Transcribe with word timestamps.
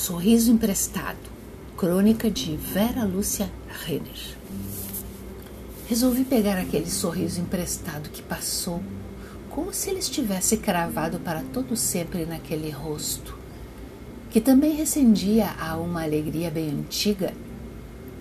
Sorriso 0.00 0.50
Emprestado, 0.50 1.18
crônica 1.76 2.30
de 2.30 2.56
Vera 2.56 3.04
Lúcia 3.04 3.50
Renner. 3.84 4.34
Resolvi 5.86 6.24
pegar 6.24 6.56
aquele 6.56 6.90
sorriso 6.90 7.38
emprestado 7.38 8.08
que 8.08 8.22
passou, 8.22 8.82
como 9.50 9.74
se 9.74 9.90
ele 9.90 9.98
estivesse 9.98 10.56
cravado 10.56 11.20
para 11.20 11.42
todo 11.52 11.76
sempre 11.76 12.24
naquele 12.24 12.70
rosto, 12.70 13.36
que 14.30 14.40
também 14.40 14.74
recendia 14.74 15.50
a 15.60 15.76
uma 15.76 16.02
alegria 16.02 16.50
bem 16.50 16.70
antiga, 16.70 17.34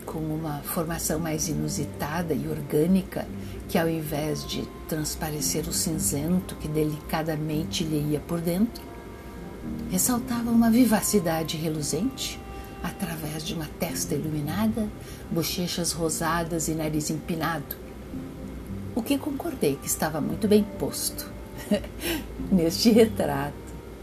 com 0.05 0.19
uma 0.19 0.59
formação 0.63 1.17
mais 1.17 1.47
inusitada 1.47 2.33
e 2.33 2.45
orgânica, 2.49 3.25
que 3.69 3.77
ao 3.77 3.87
invés 3.87 4.45
de 4.45 4.67
transparecer 4.89 5.65
o 5.65 5.71
cinzento 5.71 6.55
que 6.55 6.67
delicadamente 6.67 7.85
lhe 7.85 8.11
ia 8.11 8.19
por 8.19 8.41
dentro, 8.41 8.88
ressaltava 9.89 10.51
uma 10.51 10.69
vivacidade 10.69 11.57
reluzente 11.57 12.39
através 12.83 13.43
de 13.43 13.53
uma 13.53 13.67
testa 13.79 14.15
iluminada, 14.15 14.87
bochechas 15.29 15.91
rosadas 15.91 16.67
e 16.67 16.71
nariz 16.71 17.09
empinado. 17.09 17.75
O 18.95 19.01
que 19.01 19.17
concordei 19.17 19.75
que 19.75 19.87
estava 19.87 20.21
muito 20.21 20.47
bem 20.47 20.63
posto 20.77 21.29
neste 22.51 22.91
retrato 22.91 23.53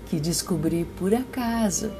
que 0.07 0.21
descobri 0.21 0.87
por 0.99 1.15
acaso 1.15 1.91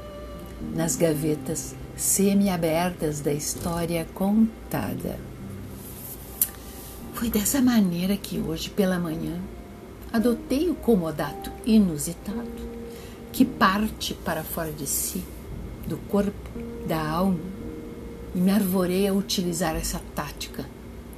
nas 0.73 0.95
gavetas 0.95 1.75
semi-abertas 1.95 3.19
da 3.21 3.33
história 3.33 4.07
contada. 4.13 5.19
Foi 7.13 7.29
dessa 7.29 7.61
maneira 7.61 8.15
que 8.15 8.39
hoje 8.39 8.69
pela 8.69 8.99
manhã 8.99 9.39
adotei 10.13 10.69
o 10.69 10.75
comodato 10.75 11.51
inusitado 11.65 12.76
que 13.31 13.45
parte 13.45 14.13
para 14.13 14.43
fora 14.43 14.71
de 14.71 14.87
si, 14.87 15.23
do 15.87 15.97
corpo, 15.97 16.49
da 16.87 17.01
alma, 17.01 17.39
e 18.33 18.39
me 18.39 18.51
arvorei 18.51 19.07
a 19.07 19.13
utilizar 19.13 19.75
essa 19.75 20.01
tática 20.15 20.65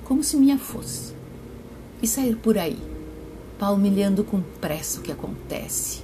como 0.03 0.23
se 0.23 0.37
minha 0.37 0.57
fosse, 0.57 1.13
e 2.01 2.07
sair 2.07 2.35
por 2.35 2.57
aí, 2.57 2.79
palmilhando 3.59 4.23
com 4.23 4.41
pressa 4.59 4.99
o 4.99 5.03
que 5.03 5.11
acontece 5.11 6.01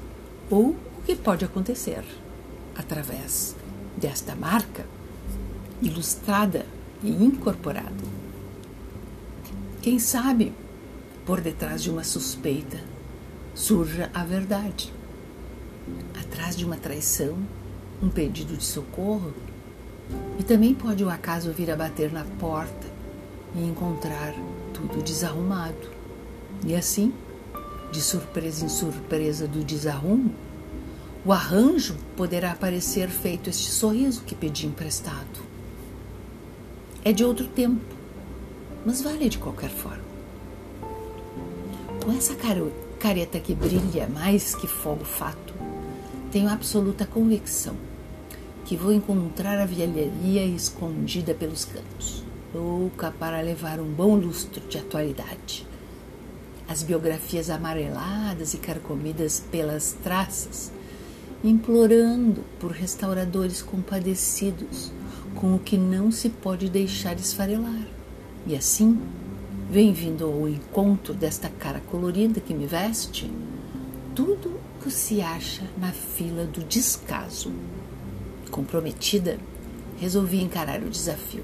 ou 0.49 0.69
o 0.69 1.01
que 1.05 1.15
pode 1.15 1.43
acontecer 1.43 2.03
através 2.75 3.55
desta 3.97 4.35
marca 4.35 4.85
ilustrada 5.81 6.65
e 7.03 7.09
incorporada. 7.09 8.15
Quem 9.81 9.99
sabe, 9.99 10.53
por 11.25 11.41
detrás 11.41 11.81
de 11.81 11.89
uma 11.89 12.03
suspeita, 12.03 12.79
surja 13.53 14.09
a 14.13 14.23
verdade 14.23 14.93
atrás 16.19 16.55
de 16.55 16.65
uma 16.65 16.77
traição, 16.77 17.37
um 18.01 18.09
pedido 18.09 18.55
de 18.57 18.63
socorro, 18.63 19.33
e 20.39 20.43
também 20.43 20.73
pode 20.73 21.03
o 21.03 21.09
acaso 21.09 21.51
vir 21.51 21.71
a 21.71 21.75
bater 21.75 22.11
na 22.11 22.23
porta 22.39 22.87
e 23.55 23.63
encontrar 23.63 24.33
tudo 24.73 25.01
desarrumado. 25.01 25.89
E 26.65 26.75
assim, 26.75 27.13
de 27.91 28.01
surpresa 28.01 28.65
em 28.65 28.69
surpresa 28.69 29.47
do 29.47 29.63
desarrumo, 29.63 30.33
o 31.25 31.31
arranjo 31.31 31.95
poderá 32.15 32.53
parecer 32.55 33.09
feito 33.09 33.49
este 33.49 33.71
sorriso 33.71 34.21
que 34.23 34.35
pedi 34.35 34.67
emprestado. 34.67 35.43
É 37.03 37.11
de 37.11 37.23
outro 37.23 37.47
tempo, 37.47 37.81
mas 38.85 39.01
vale 39.01 39.29
de 39.29 39.37
qualquer 39.37 39.69
forma. 39.69 40.03
Com 42.03 42.11
essa 42.11 42.35
careta 42.99 43.39
que 43.39 43.53
brilha 43.53 44.07
mais 44.07 44.55
que 44.55 44.67
fogo 44.67 45.05
fato, 45.05 45.53
tenho 46.31 46.49
absoluta 46.49 47.05
convicção 47.05 47.75
que 48.65 48.75
vou 48.75 48.91
encontrar 48.91 49.59
a 49.59 49.65
velharia 49.65 50.43
escondida 50.43 51.35
pelos 51.35 51.65
cantos, 51.65 52.23
louca 52.53 53.11
para 53.11 53.39
levar 53.39 53.79
um 53.79 53.85
bom 53.85 54.15
lustro 54.15 54.67
de 54.67 54.79
atualidade. 54.79 55.67
As 56.67 56.81
biografias 56.81 57.51
amareladas 57.51 58.55
e 58.55 58.57
carcomidas 58.57 59.39
pelas 59.51 59.95
traças, 60.03 60.71
implorando 61.43 62.43
por 62.59 62.71
restauradores 62.71 63.61
compadecidos 63.61 64.91
com 65.35 65.53
o 65.53 65.59
que 65.59 65.77
não 65.77 66.11
se 66.11 66.29
pode 66.29 66.67
deixar 66.67 67.15
esfarelar. 67.19 67.85
E 68.47 68.55
assim, 68.55 68.99
vem 69.69 69.93
vindo 69.93 70.25
ao 70.25 70.47
encontro 70.47 71.13
desta 71.13 71.49
cara 71.49 71.81
colorida 71.91 72.39
que 72.39 72.53
me 72.53 72.65
veste, 72.65 73.31
tudo 74.13 74.55
se 74.89 75.21
acha 75.21 75.63
na 75.77 75.91
fila 75.91 76.45
do 76.45 76.63
descaso. 76.63 77.51
Comprometida, 78.51 79.37
resolvi 79.99 80.41
encarar 80.41 80.81
o 80.81 80.89
desafio 80.89 81.43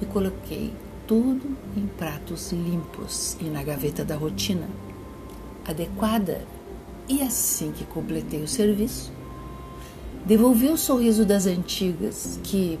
e 0.00 0.06
coloquei 0.06 0.72
tudo 1.06 1.56
em 1.76 1.86
pratos 1.86 2.52
limpos 2.52 3.36
e 3.40 3.44
na 3.44 3.62
gaveta 3.62 4.04
da 4.04 4.16
rotina 4.16 4.68
adequada. 5.64 6.42
E 7.06 7.20
assim 7.20 7.70
que 7.72 7.84
completei 7.84 8.42
o 8.42 8.48
serviço, 8.48 9.12
devolvi 10.24 10.68
o 10.68 10.78
sorriso 10.78 11.24
das 11.26 11.46
antigas 11.46 12.40
que, 12.42 12.78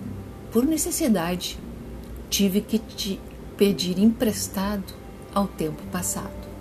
por 0.50 0.64
necessidade, 0.64 1.58
tive 2.30 2.62
que 2.62 2.78
te 2.78 3.20
pedir 3.56 3.98
emprestado 3.98 4.94
ao 5.34 5.46
tempo 5.46 5.82
passado. 5.92 6.53